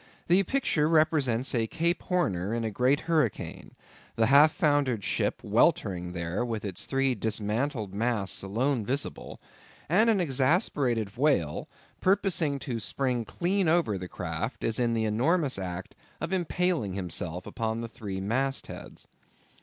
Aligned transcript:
The 0.25 0.41
picture 0.41 0.89
represents 0.89 1.53
a 1.53 1.67
Cape 1.67 2.01
Horner 2.01 2.55
in 2.55 2.63
a 2.63 2.71
great 2.71 3.01
hurricane; 3.01 3.75
the 4.15 4.25
half 4.25 4.51
foundered 4.51 5.03
ship 5.03 5.43
weltering 5.43 6.13
there 6.13 6.43
with 6.43 6.65
its 6.65 6.87
three 6.87 7.13
dismantled 7.13 7.93
masts 7.93 8.41
alone 8.41 8.83
visible; 8.83 9.39
and 9.87 10.09
an 10.09 10.19
exasperated 10.19 11.15
whale, 11.17 11.67
purposing 11.99 12.57
to 12.61 12.79
spring 12.79 13.25
clean 13.25 13.67
over 13.67 13.95
the 13.99 14.07
craft, 14.07 14.63
is 14.63 14.79
in 14.79 14.95
the 14.95 15.05
enormous 15.05 15.59
act 15.59 15.93
of 16.19 16.33
impaling 16.33 16.93
himself 16.93 17.45
upon 17.45 17.81
the 17.81 17.87
three 17.87 18.19
mast 18.19 18.65
heads. 18.65 19.07